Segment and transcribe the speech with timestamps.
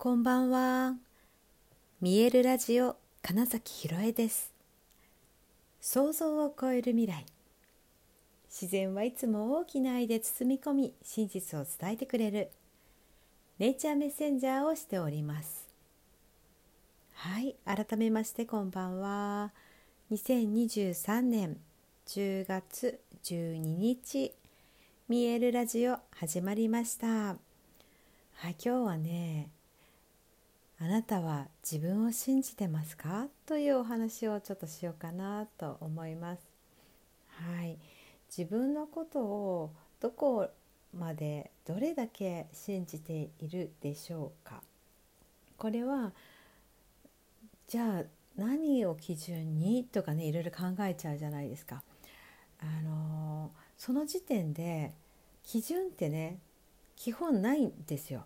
[0.00, 0.94] こんばんは。
[2.00, 4.52] 見えるラジオ金崎ひろえです。
[5.80, 7.26] 想像を超える未来。
[8.48, 12.48] 自然はいつも大きな愛で包み込み、真実を伝えてくれる
[13.58, 15.66] ネイチャーメッセンジャーをしております。
[17.14, 19.50] はい、改めましてこんばんは。
[20.12, 21.56] 2023年
[22.06, 24.32] 10月12日、
[25.08, 27.08] 見えるラジオ始まりました。
[27.08, 27.36] はい、
[28.40, 29.57] 今日はね
[30.80, 33.26] あなたは自分を信じてますか？
[33.46, 36.40] というお話をちょっとしようかなと思います。
[37.26, 37.78] はい、
[38.36, 40.48] 自分のことをどこ
[40.96, 44.62] までどれだけ信じているでしょうか？
[45.56, 46.12] これは
[47.66, 48.04] じゃあ
[48.36, 49.82] 何を基準に？
[49.82, 51.82] とかねいろいろ考えちゃうじゃないですか。
[52.60, 54.92] あのその時点で
[55.42, 56.38] 基準ってね
[56.94, 58.24] 基本ないんですよ。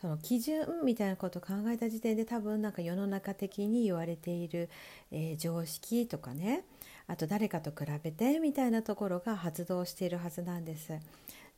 [0.00, 4.68] その基準みたいなことを考えた時点で多分なんか世の中的に言われている、
[5.10, 6.64] えー、常識とかね
[7.08, 10.92] あと誰かと比べてみたいなところが発動しているはずなんです。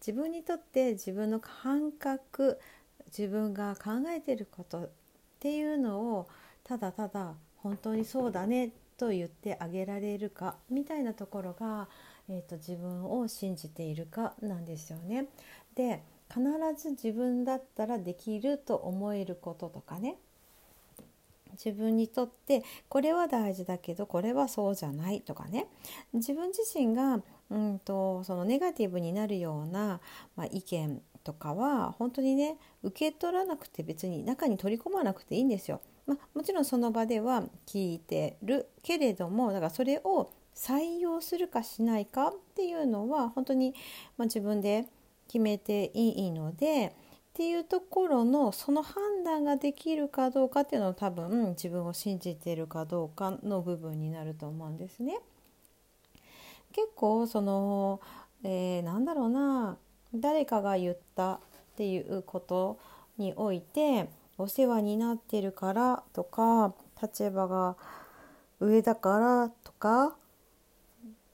[0.00, 2.58] 自分にとって自分の感覚
[3.06, 4.90] 自分が考えていることっ
[5.40, 6.28] ていうのを
[6.64, 11.88] ただただ本当にそうだねと言ってあげられるかみたいなところが、
[12.28, 15.26] えーと自分を信じているかなんですよね。
[15.74, 16.42] で必
[16.76, 20.16] ず自分だったらできると思えることとかね
[21.52, 25.66] 自分にとってこれは大事だけどこれはそうじゃないとかね
[26.12, 30.00] 自分自身がうんとそのネガティブになるような、
[30.36, 35.80] まあ、意見とかは本当にね受け取らなくて別に中に取り込まなくていいんですよ。
[36.06, 43.74] まあ、もちろんその場では聞いてるけれどもだからそれを採用するかしないかっていうのは本当に、
[44.16, 44.86] まあ、自分で
[45.30, 46.92] 決めていいのでっ
[47.34, 55.20] ていうところのその判断ができるかどうかっていうのは多分自分を信じているかどうかの部分になると思うんですね。
[56.72, 58.00] 結構その、
[58.42, 59.76] えー、なんだろうな
[60.12, 61.38] 誰かが言ったっ
[61.76, 62.80] ていうこと
[63.16, 67.76] においてお世話になってるからとか立場が
[68.58, 70.16] 上だからとか、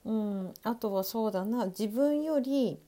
[0.04, 2.78] うん、あとはそうだな自分より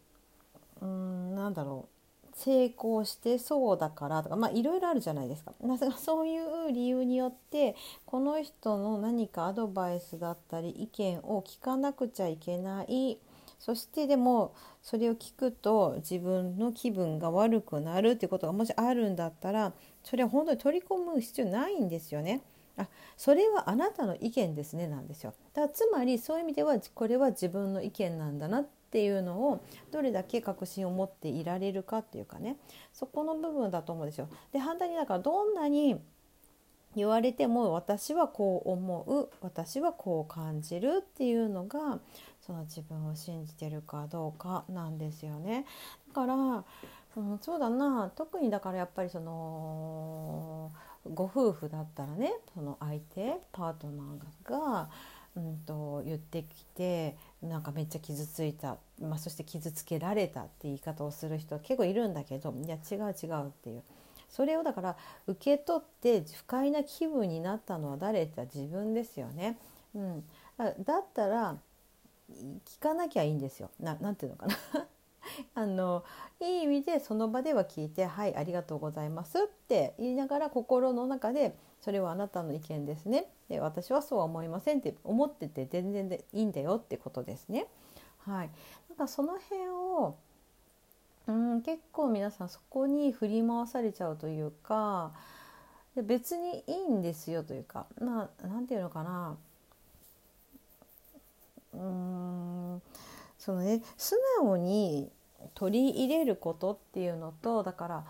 [0.81, 1.99] うんなんだろう
[2.35, 5.53] 成功してそうだからとかまあいろいろあるじゃないですか。
[5.99, 7.75] そういう理由によって
[8.07, 13.19] この人の何かアドバイスだったり意見を聞かなくちゃいけない
[13.59, 19.73] そしてでもそれを聞くと自分の気分が悪くなるっていうことがもしあるんだったら
[20.05, 22.43] それは本当に取り込む必要ないんですよね。
[22.77, 29.63] あそれはあなたの意見ですねなんですよだからつまりそういう意味ではこれは自分の意見なんだなっっていうのを
[29.93, 32.57] どれだけ確信を持っていられるかっていうかね
[32.95, 34.29] そこの部分だと思うんですよ。
[34.51, 36.01] で反対にだからどんなに
[36.97, 41.99] 言われても私はこう思う私はこう感じるっていうのが
[42.41, 45.67] その自分を信じてるかどうかなんですよね。
[46.09, 50.73] だから、うん、そうだな特にだからやっぱりその
[51.13, 54.89] ご夫婦だったらねその相手パートナーが
[55.39, 63.83] うんと、言ってきてなんかめっちゃ傷ついた、まあ、そして傷つけられたって言い方をする人は結構いるんだけどいや違う違うっていう
[64.29, 64.97] それをだから
[65.27, 69.59] 受け取って不快な気分になったのは誰って自分ですよね。
[69.95, 70.25] うん、
[70.59, 71.57] だったら
[72.31, 73.71] 聞かなきゃいいんですよ。
[73.81, 74.87] ななていうのかな
[75.55, 76.05] あの
[76.41, 87.67] いい意味でその場では聞いて「はいありがとうございます」って言いながら心の中で「それはあなたの意見ですね」で私はそうは思いませんって思ってて全然でいいんだよってことですね。
[88.21, 88.51] はい、
[88.89, 90.17] なんかその辺を
[91.27, 95.13] うん結構皆さんそこに振り回されちゃうというか
[95.97, 99.37] 別にいいんですよというかまあなんていうのかな。
[101.75, 102.83] うーん
[103.39, 105.11] そのね素直に
[105.59, 108.05] 取り入れることっていうのとだから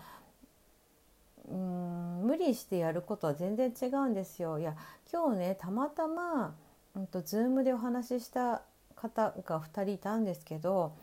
[1.49, 4.59] うん無理してやることは全然違うんですよ。
[4.59, 4.75] いや
[5.11, 6.53] 今日ねたまたま、
[6.95, 8.61] うんと、Zoom でお話しした
[8.95, 10.93] 方が2人いたんですけど、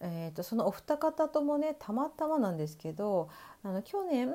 [0.00, 3.28] えーと、そのお二方ともねたまたまなんですけど
[3.62, 4.30] あの去年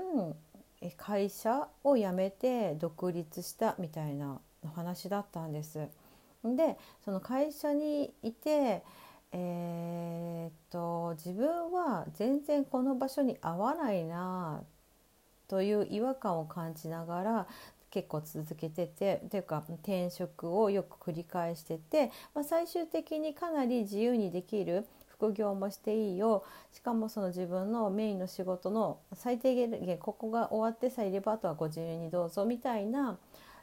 [0.98, 5.88] 会社を辞めて独立したみたいなお話だったんです。
[6.44, 8.84] でその会社にいて
[9.31, 14.64] えー、っと自分は全然この場所に合わないな
[15.48, 17.48] という違和感を感じながら
[17.92, 26.46] 結構続けててというか転職をよく繰り返してて、まあ、最終的にかなり自由にできる副業もしていいよ。
[26.72, 33.18] しかもその自分のメインの仕事の最低限ここが終わってさえいればあとはご自由にどうぞみたいな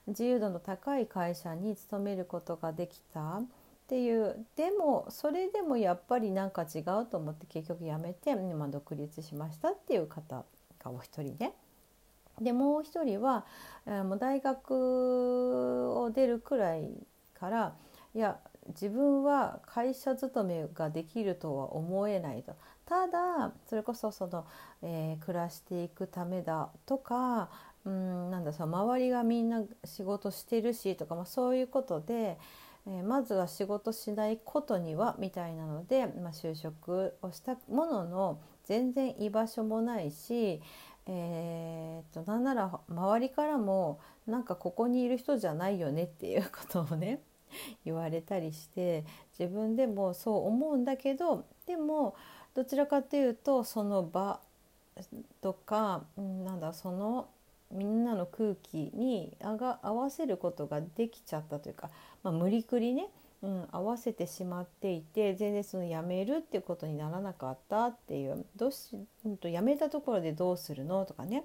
[0.07, 3.41] 自由度の高い会社に勤めることができた。
[3.87, 10.45] っていうでもそれでもやっぱりなんか違うと思って結局やめて今独立しましたっていう方
[10.83, 11.53] がお一人ね。
[12.41, 13.47] でもう一人は、
[13.87, 16.91] もう大学を出るくらい
[17.33, 17.75] から
[18.15, 18.39] いや
[18.69, 22.55] 自分は会社勤めができるとは思えないと
[22.85, 24.45] ただそれこそその、
[24.83, 27.49] えー、暮らしていくためだとか
[27.87, 32.37] うんなんだその周りがみんな仕事してるしとか、まあ、そういうことで、
[32.87, 40.61] え、まずは仕事しないことにはみたいなので、まあ、就職をしたものの全然居場所もないし、
[41.07, 47.21] えー、となんなら周りからもなんかここにいる人じゃないよねっていうことをね
[47.85, 49.05] 言われたりして
[49.39, 52.17] 自分でもそう思うんだけどでも
[52.55, 54.41] どちらかというとその場
[55.41, 57.29] とかなんだその
[57.71, 61.91] みんなの空気にあが合わせることができちゃったというか、
[62.23, 63.09] まあ、無理くりね、
[63.43, 71.45] うん、合わせてしまっていて全然そのやめるっていうことにならなかったっていうどうし、うん、とやめたところでどうするのとかね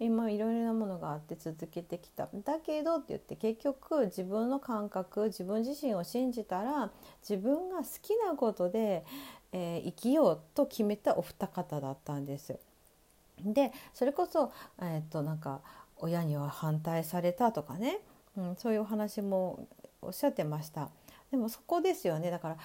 [0.00, 6.90] 今いろいろなものがあって続けてきただけどって言って結局自分の感覚自分自身を信じたら
[7.20, 9.04] 自分が好きなことで、
[9.52, 12.58] えー、生きようと決めたお二方だったんです。
[13.44, 15.60] でそれこそ、えー、っとなんか
[15.98, 17.98] 親には反対されたとかね、
[18.36, 19.66] うん、そういうお話も
[20.02, 20.88] おっしゃってました。
[21.30, 22.30] でもそこですよね。
[22.30, 22.56] だから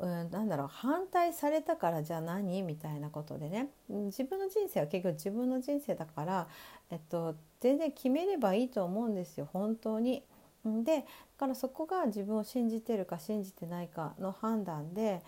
[0.00, 2.62] うん、なんだろう反対されたからじゃあ何？
[2.62, 3.68] みたいなことでね。
[3.88, 6.48] 自分の人生は結局自分の人生だから、
[6.90, 9.48] えっと、全然決めればいいと思うんですよ。
[9.52, 10.24] 本当に。
[10.64, 11.04] でだ
[11.38, 15.22] からそこが自分を信じてるか信じてないかの判断で。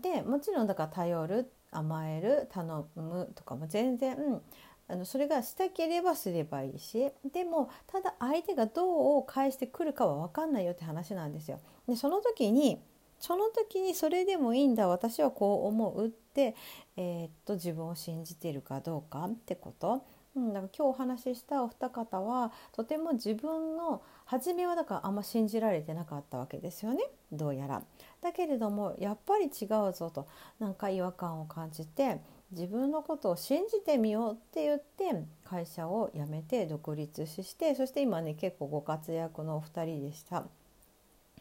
[0.00, 4.42] でもちろんだから頼る甘える頼むとかも全然、うん、
[4.88, 11.60] あのそれがしたければすればいいしでもただ相手がどう返してくるかは分かんないよって話なんですよ。
[11.88, 12.80] でその時に
[13.18, 16.54] その時にそれでもいいんだ私はこう思うって、
[16.96, 20.04] えー、っと自分を信じているかどうかってこと。
[20.36, 27.82] うん、だから今日お話ししたお二方はとても自分の初めはだからあんま信じられてなかったわけですよねどうやら。
[28.20, 30.26] だけれどもやっぱり違うぞと
[30.58, 32.20] なんか違和感を感じて
[32.50, 40.44] 自分のことを信じてみようって言って会社を辞めて独立してそして今ね結構ご活躍のお二人でした。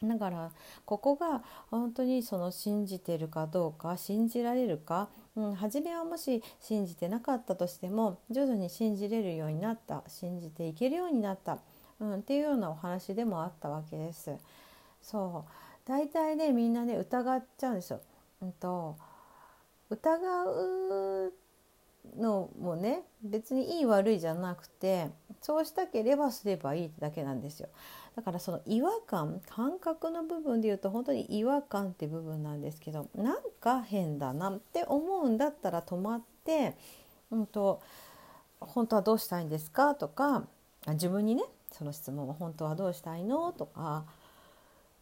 [0.01, 0.51] だから
[0.85, 11.57] ここが本当にその信じてるかどうか信じられるか、うん、初めはもし信じてなかったとしても徐々に信じれるようになった信じていけるようになった、
[11.99, 14.35] うん、っていうようなお話でもあったわけです。
[15.01, 15.51] そう
[15.85, 18.01] 大体ねみんなね疑っちゃうんですよ。
[18.41, 18.95] うんと
[19.89, 21.33] 疑う
[22.17, 25.09] のもね別にいい悪いじゃなくて
[25.41, 27.69] そうしたければすればいいだけなんですよ。
[28.15, 36.77] だからその違和感感覚の部分で言うと本当に違和感って部分なんですけどなんか変だなって思うんだったら止まって、
[37.31, 37.81] うんと、
[38.59, 39.95] 本当はどうしたいんですか？
[39.95, 40.43] とか
[40.89, 43.51] 自分にねその質問は本当はどうしたいの？
[43.51, 44.05] とか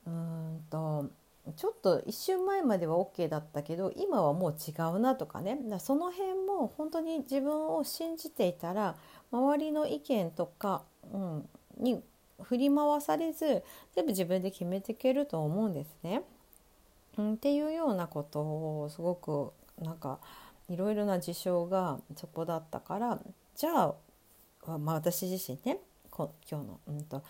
[0.08, 1.10] うんと
[1.56, 8.96] ちょっと一瞬前までは OK だったけど今はもう違うなとかねその辺も本当に自分を信じていたら
[9.32, 12.02] 周りの意見とか、うん、に
[12.44, 13.64] 振り回されず
[13.96, 16.22] 全部自分で決めていけると思うんですね。
[17.18, 19.52] うん、っていうようなことをすごく
[19.84, 20.20] なんか
[20.70, 23.20] いろいろな事象がそこだったから
[23.56, 23.94] じゃ
[24.66, 25.80] あ、まあ、私自身ね
[26.12, 27.24] 今日の、うんと、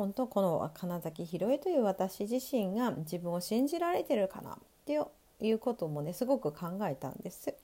[0.00, 4.98] 本当この金崎ひろえという私自身が自分を信じられてるかなって
[5.42, 7.54] いうこともねすごく考えたんです。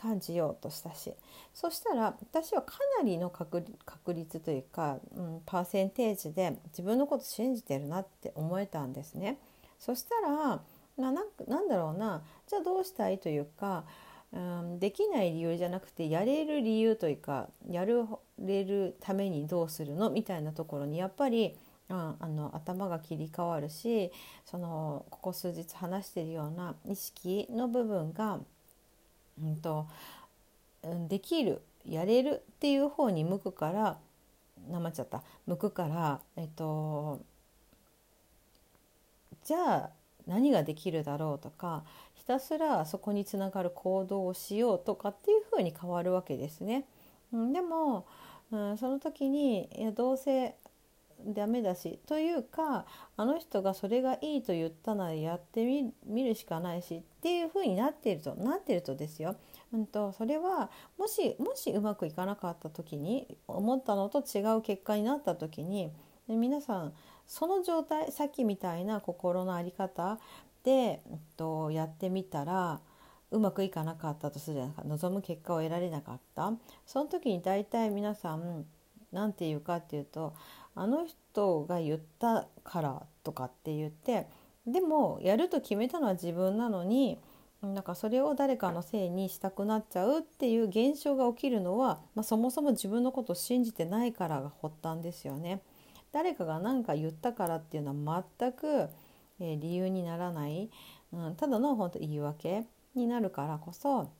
[0.00, 1.12] 感じようとしたし
[1.52, 3.64] そしたら私はかなりの確
[4.14, 9.38] 率というか、うん、パーセンテージで自分のこと信じてるなって思えたんですね。
[9.78, 10.62] そしたら
[10.96, 13.84] ななんだろうなじゃあどうしたいというか、
[14.32, 17.84] うん、できない理由じゃなくてやれる理由というかや
[18.38, 20.10] れるためにどうするの？
[20.10, 21.56] みたいなところにやっぱり、
[21.88, 24.12] うん、あの頭が切り替わるし
[24.44, 28.40] そのここ数日話してるような意識の部分が
[29.42, 29.86] うんと、
[30.82, 33.98] うんできるやれるっていう方に向くから
[34.70, 37.20] なまっちゃった向くからえっと
[39.44, 39.90] じゃあ
[40.26, 46.84] 何ができるだろうとかひたすらそこにつながる行動をしようとかっていうふうに変わるわけですね。
[47.32, 48.06] でも、
[48.50, 50.56] うん、その時にいやどうせ
[51.26, 55.64] ダメだしというかあの人がそれがいいと言ったならやって
[56.06, 59.36] みるしかないしっていう風になっているとなっているとですよ。
[59.72, 65.92] うんと、それはもしもしうまくいかなかった時に思ったのと違う結果になった時に
[66.28, 66.92] 皆さん
[67.26, 70.18] その状態さっきみたいな心の在り方
[70.62, 72.80] で、えっと、やってみたら
[73.30, 74.82] うまくいかなかったとするじゃないか。
[74.84, 76.52] 望む結果を得られなかった。
[76.86, 78.66] その時に大体皆さん
[79.12, 80.34] 何て言うかっていうと
[80.74, 84.26] あの人が言ったからとかって言って
[84.66, 87.18] でもやると決めたのは自分なのに
[87.62, 95.60] なんかそれを誰かのせいにしたくなっちゃうっていう現象が起きるのは、まあ、そもそも自分のことを信じてないからが発端ですよね。
[96.12, 98.88] 誰かが何か言ったからっていうのは全く、
[99.40, 100.70] えー、理由にならない、
[101.12, 102.64] うん、ただの本当言い訳。
[102.98, 104.10] になるからこそ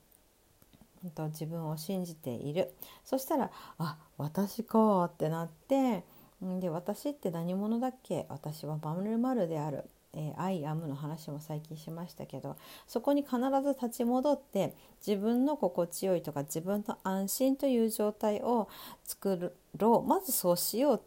[1.14, 2.72] と自分を信じている
[3.04, 6.04] そしたら「あ私か」ってなって
[6.40, 8.26] で私って何者だっけ？
[8.28, 9.84] 私はまるまるである。
[10.14, 12.56] えー、アイアムの話も最近しましたけど
[12.86, 14.74] そこに必ず立ち戻って
[15.06, 18.68] 自分の心地よいとか自分の安心という状態を
[19.04, 21.00] 作ろうまずそうしようっ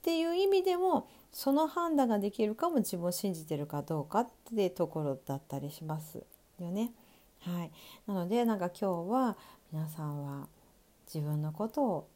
[0.00, 6.24] ていう意味でもその判断ができるかも自分を信じてるかどうかってところだったりします
[6.58, 6.92] よね。
[7.46, 7.70] はい、
[8.08, 9.36] なのでなんか今日は
[9.72, 10.48] 皆さんは
[11.12, 12.08] 自分のことを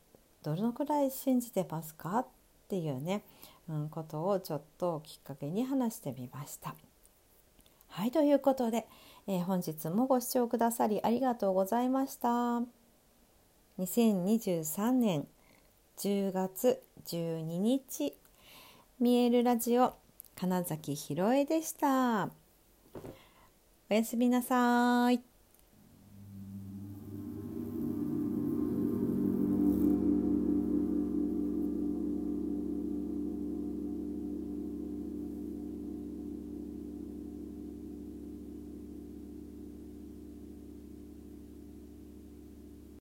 [0.42, 2.26] どのくらい信じてますかっ
[2.68, 3.22] ていうね、
[3.68, 6.74] うん、ことをちょっときっかけに話してみました。
[7.88, 8.86] はいということで、
[9.26, 12.62] えー、本日もご視聴くださりありがとうございました。
[13.78, 15.26] 2023年
[15.98, 18.14] 10月12日
[18.98, 19.94] 見えるラジオ
[20.34, 22.30] 金崎ひろえでした。
[23.90, 25.29] おやすみなさい。